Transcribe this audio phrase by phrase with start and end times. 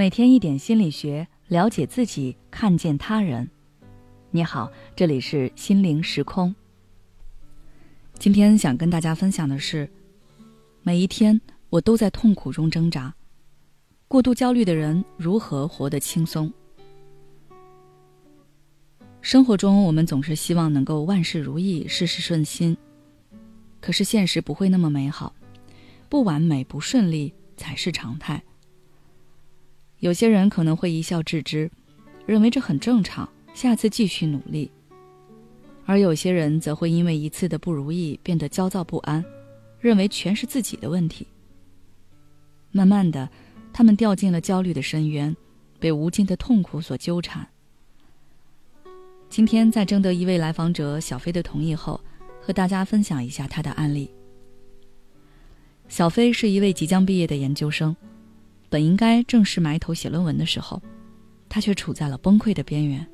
[0.00, 3.46] 每天一点心理学，了解自己，看见他人。
[4.30, 6.54] 你好，这里是心灵时空。
[8.18, 9.86] 今天想跟大家分享的是，
[10.82, 13.14] 每一天我都在痛苦中挣扎。
[14.08, 16.50] 过度焦虑的人如何活得轻松？
[19.20, 22.74] 生活中，我们总是希望能够万事如意，事事顺心。
[23.82, 25.34] 可是现实不会那么美好，
[26.08, 28.42] 不完美、不顺利才是常态。
[30.00, 31.70] 有些人可能会一笑置之，
[32.26, 34.70] 认为这很正常，下次继续努力；
[35.84, 39.22] 而有些人则会因为一次的不如意变得焦躁不安，
[39.78, 41.26] 认为全是自己的问题。
[42.72, 43.28] 慢慢的，
[43.74, 45.36] 他们掉进了焦虑的深渊，
[45.78, 47.46] 被无尽的痛苦所纠缠。
[49.28, 52.00] 今天在征得一位来访者小飞的同意后，
[52.40, 54.10] 和大家分享一下他的案例。
[55.88, 57.94] 小飞是一位即将毕业的研究生。
[58.70, 60.80] 本应该正式埋头写论文的时候，
[61.48, 63.06] 他却处在了崩溃的边缘。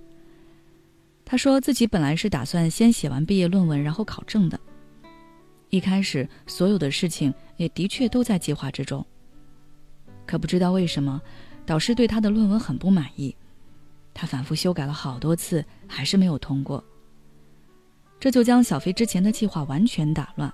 [1.24, 4.60] 他说自己本来是打算先写完毕业论文，然后考证的。
[5.70, 9.04] 一开始所有的事情也的确都在计划之中。
[10.24, 11.20] 可不知道为什么，
[11.64, 13.34] 导师对他的论文很不满意，
[14.14, 16.84] 他反复修改了好多次，还是没有通过。
[18.20, 20.52] 这就将小飞之前的计划完全打乱。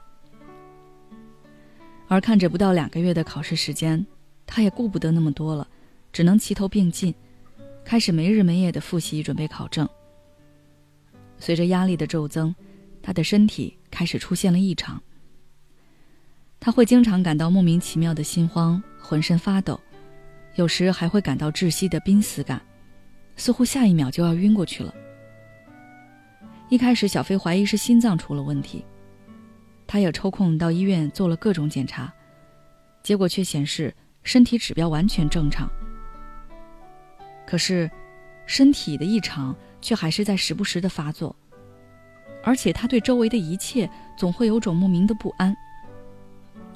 [2.09, 4.07] 而看着不到两个月的考试时间。
[4.55, 5.67] 他也顾不得那么多了，
[6.13, 7.15] 只能齐头并进，
[7.87, 9.89] 开始没日没夜的复习，准备考证。
[11.39, 12.55] 随着压力的骤增，
[13.03, 15.03] 他的身体开始出现了异常。
[16.61, 19.81] 他会经常感到莫名其妙的心慌，浑身发抖，
[20.57, 22.61] 有时还会感到窒息的濒死感，
[23.37, 24.95] 似乎下一秒就要晕过去了。
[26.69, 28.85] 一开始，小飞怀疑是心脏出了问题，
[29.87, 32.13] 他也抽空到医院做了各种检查，
[33.03, 33.95] 结果却显示。
[34.23, 35.69] 身体指标完全正常，
[37.47, 37.91] 可是，
[38.47, 41.35] 身体的异常却还是在时不时的发作，
[42.43, 45.57] 而且他对周围的一切总会有种莫名的不安。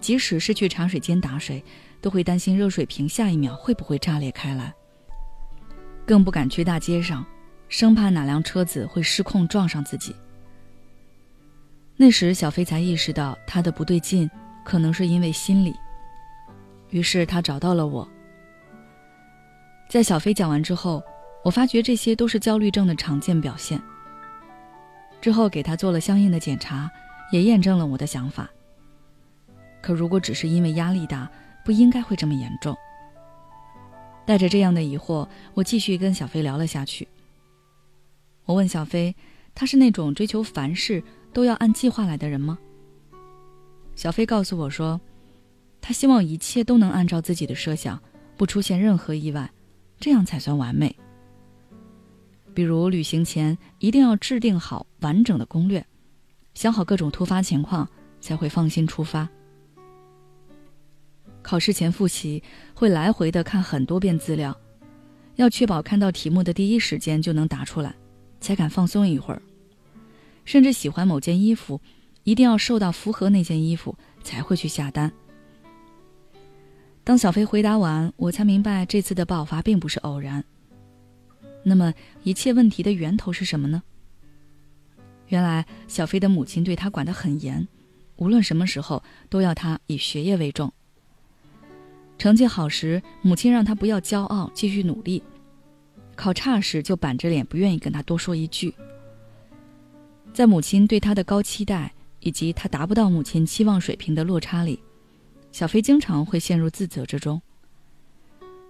[0.00, 1.64] 即使是去茶水间打水，
[2.00, 4.74] 都会担心热水瓶下一秒会不会炸裂开来，
[6.04, 7.24] 更不敢去大街上，
[7.68, 10.14] 生怕哪辆车子会失控撞上自己。
[11.96, 14.30] 那时，小飞才意识到他的不对劲，
[14.64, 15.74] 可能是因为心理。
[16.96, 18.08] 于是他找到了我。
[19.86, 21.04] 在小飞讲完之后，
[21.44, 23.78] 我发觉这些都是焦虑症的常见表现。
[25.20, 26.90] 之后给他做了相应的检查，
[27.30, 28.48] 也验证了我的想法。
[29.82, 31.30] 可如果只是因为压力大，
[31.66, 32.74] 不应该会这么严重。
[34.24, 37.06] 带着这样的疑惑，我继续跟小飞聊了下去。
[38.46, 39.14] 我问小飞，
[39.54, 42.58] 他是那种追求凡事都要按计划来的人吗？
[43.94, 44.98] 小飞告诉我说。
[45.86, 48.02] 他希望一切都能按照自己的设想，
[48.36, 49.48] 不出现任何意外，
[50.00, 50.92] 这样才算完美。
[52.52, 55.86] 比如旅行前一定要制定好完整的攻略，
[56.54, 57.88] 想好各种突发情况，
[58.20, 59.28] 才会放心出发。
[61.40, 62.42] 考试前复习
[62.74, 64.58] 会来回的看很多遍资料，
[65.36, 67.94] 要确保看到题目的第一时间就能答出来，
[68.40, 69.40] 才敢放松一会儿。
[70.44, 71.80] 甚至喜欢某件衣服，
[72.24, 75.12] 一定要瘦到符合那件衣服，才会去下单。
[77.06, 80.42] 当小飞回答完，我才明白这次的爆发并不是偶然。
[81.62, 81.94] 那么，
[82.24, 83.80] 一切问题的源头是什么呢？
[85.28, 87.68] 原来，小飞的母亲对他管得很严，
[88.16, 90.72] 无论什么时候都要他以学业为重。
[92.18, 95.22] 成绩好时，母亲让他不要骄傲，继续努力；
[96.16, 98.74] 考差时，就板着脸不愿意跟他多说一句。
[100.34, 104.80] 在母亲对他的高期待以及他达不到母亲期望水平的落差里。
[105.56, 107.40] 小飞经常会陷入自责之中。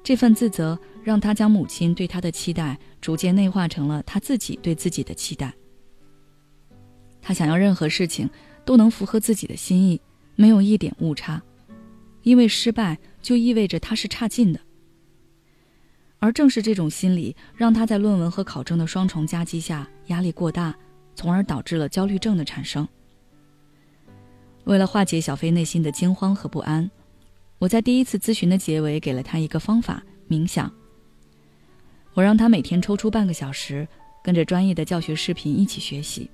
[0.05, 5.53] 这份自责让他将母亲对他的期待逐渐内化成了他自己对自己的期待。
[7.21, 8.31] 他想要任何事情
[8.65, 10.01] 都能符合自己的心意，
[10.37, 11.43] 没有一点误差，
[12.23, 14.61] 因为失败就意味着他是差劲的。
[16.21, 20.73] 而正是这种心理，让他在论文和考证的双重夹击下压力过大，
[21.17, 22.87] 从而导致了焦虑症的产生。
[24.67, 26.91] 为了化解小飞内心的惊慌和不安，
[27.59, 30.71] 我在第一次咨询的结尾给了他一个方法：冥想。
[32.15, 33.87] 我让他每天抽出半个小时，
[34.25, 36.29] 跟着专业的教学视频一起学习。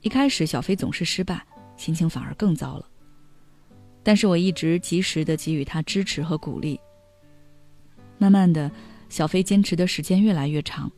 [0.00, 1.44] 一开始，小飞总是失败，
[1.76, 2.88] 心情反而更糟了。
[4.02, 6.80] 但是我一直及时的给予他支持和鼓励。
[8.16, 8.70] 慢慢的，
[9.10, 10.90] 小飞坚持的时间越来越长，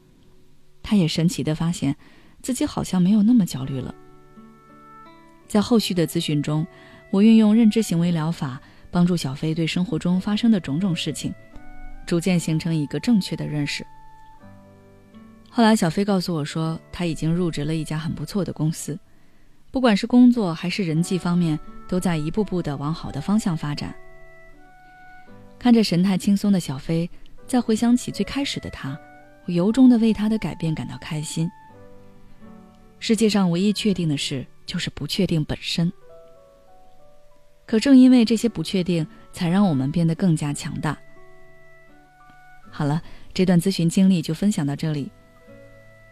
[0.80, 1.96] 他也神奇的发现，
[2.40, 3.92] 自己好像没有那么焦虑了。
[5.48, 6.64] 在后续的咨询中，
[7.10, 8.60] 我运用认知行为疗法，
[8.90, 11.34] 帮助小飞对生活中发生的种种事情，
[12.06, 13.84] 逐渐形成一个正确的认识。
[15.50, 18.96] 后来，小飞告诉我说，他已经入职了一家很不错的公司，
[19.70, 21.58] 不管是工作还是人际方面，
[21.88, 23.94] 都在一步步的往好的方向发展。
[25.58, 27.10] 看着神态轻松的小飞，
[27.46, 28.96] 再回想起最开始的他，
[29.46, 31.50] 我由衷的为他的改变感到开心。
[33.00, 35.91] 世界上唯一确定的事，就是不确定本身。
[37.67, 40.97] 可正因为这些不确定，才让我们变得更加强大。
[42.70, 45.11] 好了，这段咨询经历就分享到这里。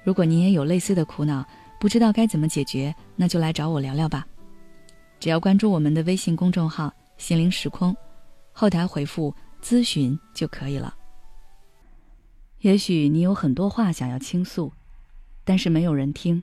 [0.02, 1.46] 如果你也有类似的苦恼，
[1.78, 4.26] 不知道该怎么解决，那就来找我聊聊吧。
[5.20, 7.94] 只要关注我们的微信公众号“心灵时空”，
[8.52, 10.94] 后台回复“咨询”就可以了。
[12.60, 14.72] 也许你有很多话想要倾诉，
[15.44, 16.42] 但是没有人听，